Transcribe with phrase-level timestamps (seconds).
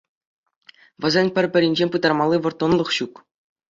[1.01, 3.13] Вӗсен пӗр-пӗринчен пытармалли вӑрттӑнлӑх ҫук.